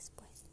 [0.00, 0.46] después.